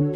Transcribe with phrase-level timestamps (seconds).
[0.00, 0.06] สวั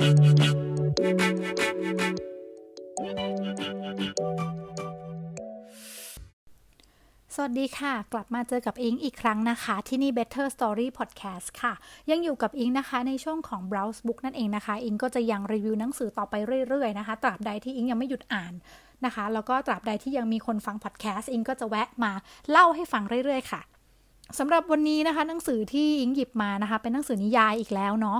[7.50, 11.72] สดีค่ะ กลับมาเจอกับอิงอีกครั้งนะคะ ที่นี่ Better Story Podcast ค่ะ
[12.10, 16.34] ยังอยู่กับอิงนะคะในช่วงของ Browse Book นั่นเองนะคะ อิงก็จะยังรีวิวหนังสือต่อไป
[16.68, 18.52] เรื่อยๆนะคะตราบใดที่อิงยังไม่หยุดอ่าน
[19.04, 22.12] นะคะ แล้วก็ตราบใดที่ยังมีคนฟัง podcast อิงก็จะแวะมา
[22.50, 23.60] เล่าให้ฟังเรื่อยๆค่ะ
[24.38, 28.18] สำหรับวันนี้นะคะ หนังสือที่อิงหยิบมานะคะ เป็นหนังสือนิยายอีกแล้วเนาะ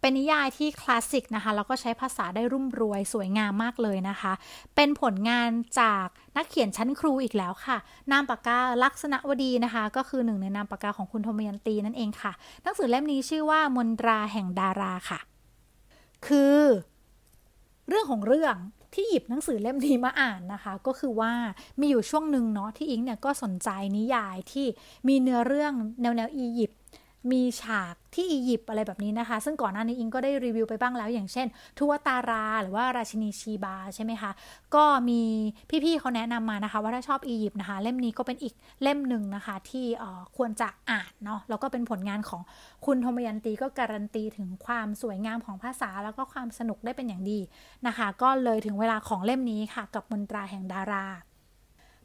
[0.00, 4.32] เป็นนิยายที่คลาสสิกนะคะ แล้วก็ใช้ภาษาได้รุ่มรวยสวยงามมากเลยนะคะ
[4.76, 5.50] เป็นผลงาน
[5.80, 7.76] จากนักเขียนชั้นครูอีกแล้วค่ะ
[8.12, 12.32] นามปากกาลักษณะวดีนะคะ ก็คือหนึ่งในนามปากกาของคุณธมยันตีนั่นเองค่ะ
[12.62, 15.20] หนังสือเล่มนี้ชื่อว่ามนตราแห่งดาราค่ะ
[16.26, 16.58] คือ
[17.88, 18.56] เรื่องของเรื่อง
[18.94, 21.32] ที่หยิบหนังสือเล่มนี้มาอ่านนะคะ ก็คือว่า
[21.80, 24.66] มีอยู่ช่วงหนึ่งเนาะที่อิงเนี่ยก็สนใจนิยายที่
[25.08, 26.78] มีเนื้อเรื่องแนวแนวอียิปต์
[27.32, 31.46] มีฉากที่อียิปต์อะไรแบบนี้นะคะ ซึ่งก่อนหน้านี้อิงก็ได้รีวิวไปบ้างแล้ว อย่างเช่น
[31.78, 34.30] ทุวตารา หรือว่าราชินีชีบาใช่ไหมคะ
[34.74, 35.20] ก็มี
[35.84, 39.86] พี่ๆเขาแนะนำมานะคะ ว่าถ้าชอบอียิปต์นะคะ เล่มนี้ก็เป็นอีกเล่มหนึ่งนะคะ ที่
[40.36, 42.42] ควรจะอ่านเนาะแล้วก็เป็นผลงานของ
[42.86, 47.38] คุณธมยันตีก็การันตีถึงความสวยงามของภาษาแล้วก็ความสนุกได้เป็นอย่างดี
[47.86, 51.06] นะคะ ก็เลยถึงเวลาของเล่มนี้ค่ะ กับมนตราแห่งดารา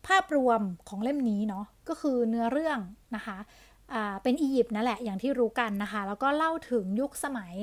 [0.08, 2.80] ภาพรวมของเล่มนี้เนาะก็คือเนื้อเรื่อง
[3.16, 3.38] นะคะ
[4.24, 7.56] เป็นอียิปต์นั่นแหละอย่างที่รู้กันนะคะ แล้วก็เล่าถึงยุคสมัย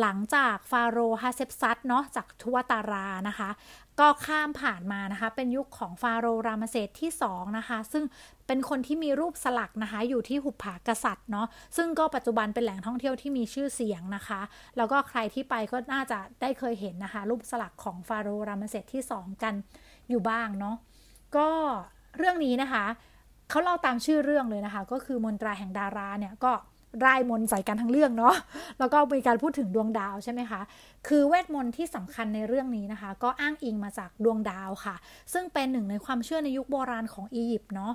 [0.00, 3.50] หลังจากฟาโรห์ฮาเซปซัตเนาะจากทวตารานะคะ
[4.00, 8.04] ก็ข้ามผ่านมานะคะ เป็นยุคของฟาโรห์รามเซตที่2นะคะ ซึ่ง
[8.46, 14.40] เป็นคนที่มีรูปสลักนะคะ อยู่ที่หุบผากษัตริย์เนาะซึ่งก็ปัจจุบันเป็นแหล่งท่องเที่ยวที่มีชื่อเสียงนะคะ
[14.76, 19.54] แล้วก็ใครที่ไปก็น่าจะได้เคยเห็นนะคะ รูปสลักของฟาโรห์รามเซตที่ 2 กัน
[20.08, 20.76] อยู่บ้างเนาะ
[21.36, 21.48] ก็
[22.18, 22.84] เรื่องนี้นะคะ
[23.50, 26.52] เขาเล่าตามชื่อเรื่องเลยนะคะ ก็คือมนตราแห่งดาราเนี่ยก็
[27.06, 28.36] รายมนใส่กันทั้งเรื่องเนาะ
[28.78, 30.60] แล้วก็มีการพูดถึงดวงดาวใช่ไหมคะ
[31.08, 34.96] คือเวทมนต์ที่สำคัญในเรื่องนี้นะคะ ก็อ้างอิงมาจากดวงดาวค่ะ
[35.32, 37.92] ซึ่งเป็นหนึ่งในความเชื่อในยุคโบราณของอียิปต์เนาะ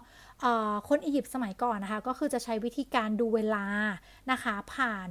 [0.90, 3.66] คนอียิปต์สมัยก่อนนะคะ ก็คือจะใช้วิธีการดูเวลา
[4.32, 5.10] นะคะ ผ่าน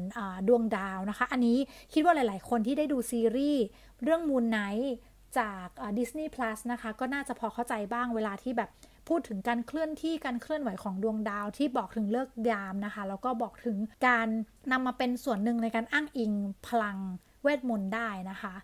[0.49, 1.59] ดวงดาวนะคะ อันนี้
[1.93, 3.63] คิดว่าหลาย ๆ คนที่ได้ดูซีรีส์
[4.03, 4.95] เรื่องมูนไนท์
[5.39, 5.67] จาก
[5.99, 8.71] Disney Plus นะคะ ก็น่าจะพอเข้าใจบ้างเวลาที่แบบ
[9.09, 13.77] พูดถึงการเคลื่อนที่การเคลื่อนไหวของดวงดาวที่บอกถึงเลิกยามนะคะ แล้วก็บอกถึง
[14.09, 14.29] การ
[14.73, 16.33] นำมาเป็นส่วนหนึ่งในการอ้างอิง
[16.67, 16.97] พลัง
[17.43, 18.55] เวทมนต์ได้นะคะ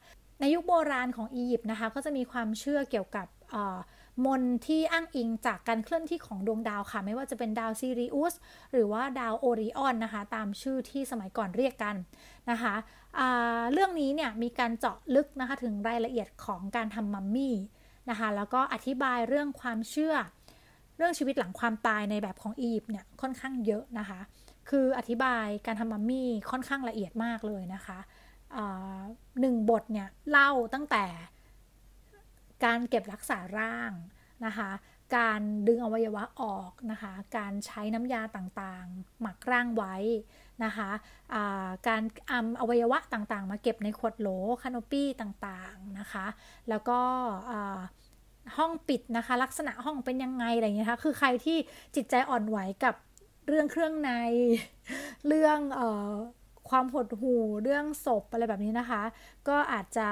[0.40, 3.26] ในยุคโบราณของอียิปต์นะคะ ก็จะมีความเชื่อเกี่ยวกับ
[4.24, 8.34] มนที่อ้างอิงจากการเคลื่อนที่ของดวงดาวค่ะ ไม่ว่าจะเป็นดาวซีริอุส
[8.72, 11.96] หรือว่าดาวโอริออนนะคะ ตามชื่อที่สมัยก่อนเรียกกัน
[12.50, 12.74] นะคะ
[13.72, 17.56] เรื่องนี้เนี่ยมีการเจาะลึกนะคะถึงรายละเอียดของการทำมัมมี่
[18.10, 20.14] นะคะแล้วก็อธิบายเรื่องความเชื่อ
[20.96, 24.20] เรื่องชีวิตหลังความตายในแบบของอียิปต์เนี่ยค่อนข้างเยอะนะคะ
[24.70, 27.98] คืออธิบายการทำมัมมี่ค่อนข้างละเอียดมากเลยนะคะ
[29.40, 31.04] หนึ่งบทเนี่ยเล่าตั้งแต่
[32.64, 33.92] การเก็บรักษาร่าง
[34.46, 34.70] นะคะ
[35.16, 39.96] การดึงอวัยวะออกนะคะ การใช้น้ำยาต่างๆ หมักร่างไว้
[40.64, 44.28] นะคะะการอำอวัยวะต่างๆ มาเก็บในขวดโหล
[44.62, 46.26] คานปี้ต่างๆนะคะ
[46.68, 46.98] แล้วก็
[48.56, 51.58] ห้องปิดนะคะ ลักษณะห้องเป็นยังไงอะไรอย่างเงี้ยคะคือใครที่
[51.96, 52.94] จิตใจอ่อนไหวกับ
[53.48, 54.10] เรื่องเครื่องใน
[55.28, 55.80] เรื่องอ
[56.70, 59.02] ความหดหู่เรื่องศพอะไรแบบนี้นะคะ
[59.48, 60.08] ก็อาจจะ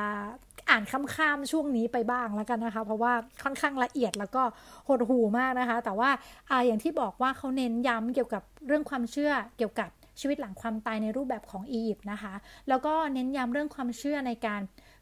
[0.73, 3.13] อ่านค้ามๆช่วงนี้ไปบ้างแล้วกันนะคะ เพราะว่า
[3.43, 4.43] ค่อนข้างละเอียดแล้วก็
[4.89, 6.11] หดหูมากนะคะ แต่ว่า
[6.51, 9.91] อาอย่างที่บอกว่าเขาเน้นย้ำเกี่ยวกับเรื่องความเชื่อเกี่ยวกับ
[10.21, 12.35] ชีวิตหลังความตายในรูปแบบของอียิปต์นะคะ
[12.69, 14.61] แล้วก็เน้นย้ำเรื่องความเชื่อในการ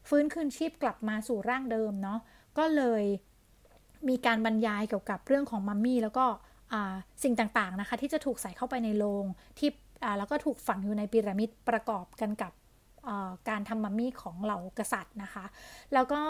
[0.09, 2.19] ฟื้นคืนชีพกลับมาสู่ร่างเดิมเนาะ
[2.57, 3.03] ก็เลย
[4.09, 6.25] มีการบรรยายเกี่ยวกับเรื่องของมัมมี่แล้วก็
[7.23, 9.25] สิ่งต่างๆนะคะ ที่จะถูกใส่เข้าไปในโลง
[9.59, 9.69] ที่
[10.17, 12.51] แล้วก็ถูกฝังอยู่ในพีระมิดประกอบกันกับ
[13.49, 15.45] การทำมัมมี่ของเหล่ากษัตริย์นะคะ
[15.93, 16.21] แล้วก็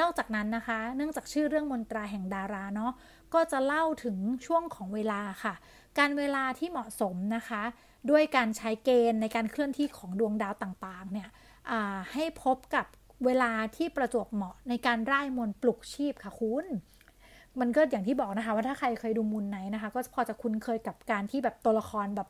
[0.00, 2.92] นอกจากนั้นนะคะ เนื่องจากชื่อเรื่องมนตราแห่งดาราเนาะ
[3.34, 4.16] ก็จะเล่าถึง
[4.46, 5.54] ช่วงของเวลาค่ะ
[5.98, 7.62] การเวลาที่เหมาะสมนะคะ
[8.10, 11.28] ด้วยการใช้เกณฑ์ในการเคลื่อนที่ของดวงดาวต่างๆเนี่ย
[12.12, 12.86] ให้พบกับ
[13.24, 16.66] เวลาที่ประจวบเหมาะในการร่ายมนปลุกชีพค่ะคุณ
[17.60, 22.28] มันก็อย่างที่บอกนะคะ ว่าถ้าใครเคยดูมูลไหนนะคะ ก็พอจะคุ้นเคยกับการที่แบบตัวละครแบบ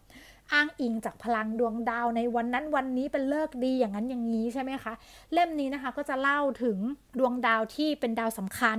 [0.52, 4.92] อ้างอิงจากพลังดวงดาวในวันนั้นวันนี้เป็นเลิกดีอย่างนั้นอย่างนี้ใช่ไหมคะ
[5.32, 6.78] เล่มนี้นะคะก็จะเล่าถึง
[7.18, 8.78] ดวงดาวที่เป็นดาวสำคัญ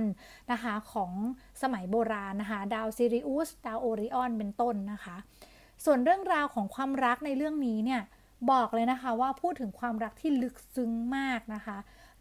[0.52, 1.12] นะคะของ
[1.62, 5.16] สมัยโบราณนะคะ ดาวซิริอุสดาวโอริออนเป็นต้นนะคะ
[5.84, 8.02] ส่วนเรื่องราวของความรักในเรื่องนี้เนี่ย
[8.50, 11.76] บอกเลยนะคะว่าพูดถึงความรักที่ลึกซึ้งมากนะคะ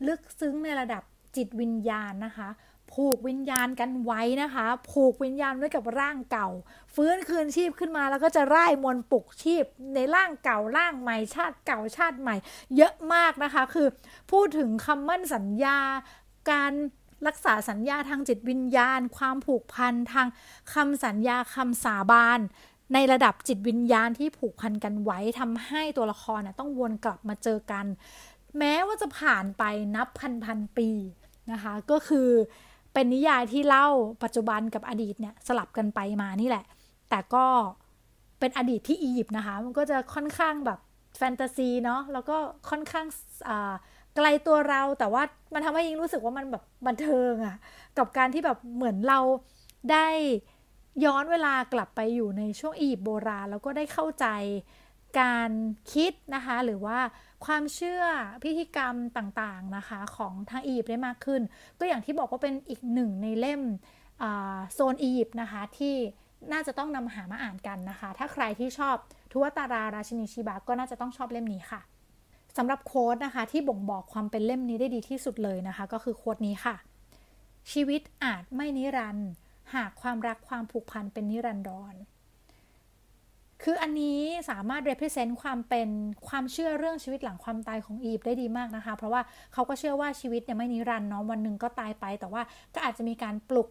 [0.08, 1.04] ลึกซึ้งในระดับ
[1.36, 2.50] จิตวิญญาณนะคะ
[2.94, 6.50] ผูกวิญญาณกันไว้นะคะ ผูกวิญญาณไว้กับร่างเก่า
[6.96, 9.64] ฟื้นคืนชีพขึ้นมาแล้วก็จะร่ายมนปลุกชีพ
[9.96, 12.36] ในร่างเก่าร่างใหม่ชาติเก่าชาติใหม่
[12.78, 13.88] เยอะมากนะคะ คือ
[14.32, 15.78] พูดถึงคำมั่นสัญญา
[16.52, 16.74] การ
[17.28, 20.28] รักษาสัญญาทางจิตวิญญาณ ความผูกพันทาง
[20.74, 22.40] คำสัญญาคำสาบาน
[22.94, 27.86] ในระดับจิตวิญญาณที่ผูกพันกันไว้ทำให้ตัวละครต้องวนกลับมาเจอกัน
[28.58, 29.64] แม้ว่าจะผ่านไป
[29.96, 30.90] นับพันพันปี
[31.52, 32.30] นะคะ ก็คือ
[32.96, 33.88] เป็นนิยายที่เล่า
[34.24, 36.66] ปัจจุบันกับอดีตเนี่ยสลับกันไปมานี่แหละ
[37.10, 37.46] แต่ก็
[38.40, 40.80] เป็นอดีตที่อียิปต์นะคะ มันก็จะค่อนข้างแบบ
[41.18, 42.38] แฟนตาซีเนาะแล้วก็
[42.70, 43.06] ค่อนข้าง
[44.16, 47.58] ไกลตัวเราแต่ว่ามันทำให้ยิงรู้สึกว่ามันแบบบันเทิงอะ
[47.98, 49.20] กับการที่แบบเหมือนเรา
[49.92, 50.08] ได้
[51.06, 54.26] ย้อนเวลากลับไปอยู่ในช่วงอียิปต์โบราณแล้วก็ได้เข้าใจ
[55.20, 55.52] การ
[55.94, 57.00] คิดนะคะหรือว่า
[57.46, 58.04] ความเชื่อ
[58.44, 61.42] พิธีกรรมต่างๆนะคะของทางอียิปต์ได้มากขึ้น
[61.80, 63.62] ก็อย่างที่บอกว่าเป็นอีกหนึ่งในเล่ม
[64.74, 65.96] โซนอียิปต์นะคะที่
[66.52, 68.96] น่าจะต้องนำหามาอ่านกันนะคะ ถ้าใครที่ชอบ
[69.32, 71.82] ทุวตาราราชินีชิบะก็น่าจะต้องชอบเล่มนี้ค่ะ
[72.58, 76.76] สำหรับโค้ดนะคะที่บ่งบอกความเป็นเล่มนี้ได้ดีที่สุดเลยนะคะ ก็คือโค้ดนี้ค่ะ
[77.72, 79.30] ชีวิตอาจไม่นิรันดร์
[79.76, 81.94] หากความรักความผูกพันเป็นนิรันดร
[83.64, 84.20] คืออันนี้
[84.50, 85.90] สามารถ represent ความเป็น
[86.28, 89.22] ความเชื่อเรื่องชีวิตหลังความตายของอีฟได้ดีมากนะคะ เพราะว่า
[89.54, 92.42] เขาก็เชื่อว่าชีวิตเนี่ยไม่นิรันดร์เนาะวันหนึ่งก็ตายไป แต่ว่า
[92.74, 93.70] ก็อาจจะมีการปลุก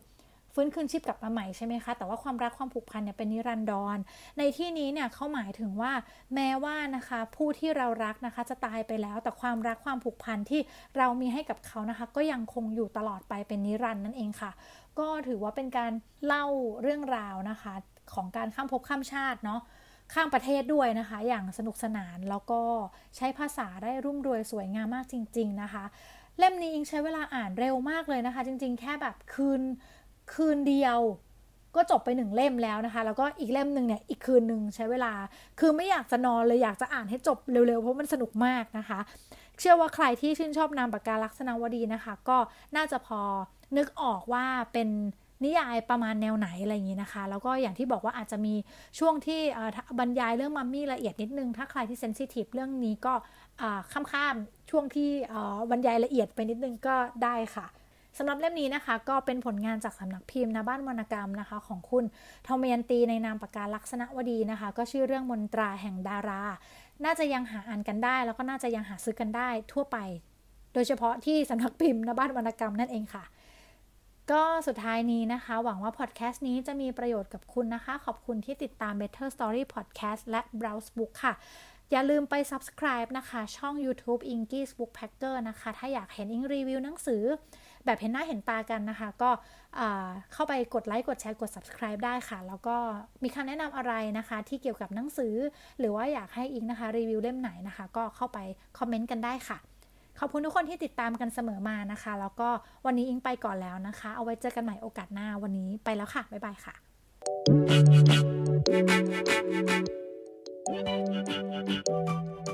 [0.57, 3.97] ฟื้นคืนชีพกลับมาใหม่ใช่ไหมคะ แต่ว่าความรักความผูกพันเนี่ยเป็นนิรันดร
[4.39, 5.93] ในที่นี้เนี่ยเขาหมายถึงว่า
[6.35, 10.61] แม้ว่านะคะผู้ที่เรารักนะคะจะตายไปแล้ว แต่ความรักความผูกพันที่
[10.99, 14.51] เรามีให้กับเขานะคะ ก็ยังคงอยู่ตลอดไปเป็นนิรันดร์นั่นเองค่ะ
[14.99, 15.93] ก็ถือว่าเป็นการ
[16.27, 16.47] เล่า
[16.83, 17.75] เรื่องราวนะคะ
[18.15, 19.61] ของการข้ามภพข้ามชาติเนาะ
[20.13, 22.61] ข้ามประเทศด้วยนะคะ อย่างสนุกสนานแล้วก็
[23.17, 25.85] ใช้ภาษาได้รุ่มรวยสวยงามมากจริง ๆนะคะ
[26.39, 29.63] เล่มนี้อิงใช้เวลาอ่านเร็วมากเลยนะคะ จริง ๆ แค่แบบคืน
[30.33, 31.01] คืนเดียว
[31.75, 35.13] ก็จบไปหนึ่งเล่มแล้วนะคะ แล้วก็อีกเล่มหนึ่งเนี่ยอีกคืนหนึ่งใช้เวลา
[35.61, 39.01] คือไม่อยากจะนอนเลยอยากจะอ่านให้จบเร็วๆ เพราะมันสนุกมากนะคะ
[39.59, 42.39] เชื่อว่าใครที่ชื่นชอบนามปากกาลักษณะวดีนะคะ ก็
[42.77, 43.21] น่าจะพอ
[43.77, 44.89] นึกออกว่าเป็น
[45.45, 48.55] นิยายประมาณแนวไหนอะไรอย่างนี้นะคะ แล้วก็อย่างที่บอกว่าอาจจะมี
[48.99, 49.41] ช่วงที่
[49.99, 53.15] บรรยายเรื่องมัมมี่ละเอียดนิดนึง ถ้าใครที่เซนซิทีฟเรื่องนี้ก็
[53.93, 55.11] ข้ามๆช่วงที่
[55.71, 56.95] บรรยายละเอียดไปนิดนึงก็
[57.25, 57.67] ได้ค่ะ
[58.19, 62.05] สำหรับเล่มนี้นะคะ ก็เป็นผลงานจากสำนักพิมพ์นะบ้านวรรณกรรมนะคะ ของคุณ
[62.47, 66.43] ทอมยันตีในนามปากกาลักษณะวดีนะคะ ก็ชื่อเรื่องมนตราแห่งดารา
[67.05, 69.99] น่าจะยังหาอ่านกันได้ แล้วก็น่าจะยังหาซื้อกันได้ทั่วไป
[70.75, 73.25] โดยเฉพาะที่สำนักพิมพ์นะบ้านวรรณกรรมนั่นเองค่ะ
[74.33, 81.35] ก็สุดท้ายนี้นะคะ หวังว่าพอดแคสต์นี้จะมีประโยชน์กับคุณนะคะ ขอบคุณที่ติดตาม Better Story Podcast และ Browse Book ค่ะ
[81.93, 87.23] อย่าลืมไป subscribe นะคะ ช่อง YouTube Inky's Book Packer นะคะ ถ้าอยากเห็นอิงรีวิวหนังสือ
[87.85, 89.31] แบบเห็นหน้าเห็นตากันนะคะ ก็
[90.33, 92.77] เข้าไปกดไลค์กดแชร์กด subscribe ได้ค่ะ แล้วก็
[93.23, 95.35] มีคำแนะนำอะไรนะคะ ที่เกี่ยวกับหนังสือ
[95.79, 98.39] หรือว่าอยากให้อิงนะคะรีวิวเล่มไหนนะคะ ก็เข้าไป
[98.79, 99.59] คอมเมนต์กันได้ค่ะ
[100.21, 102.49] ขอบคุณทุกคนที่ติดตามกันเสมอมานะคะ แล้วก็
[102.87, 106.75] วันนี้อิงไปก่อนแล้วนะคะ เอาไว้เจอกันใหม่โอกาสหน้าวันนี้ไปแล้วค่ะ บ๊ายบายค่ะ
[110.87, 112.54] Thank you.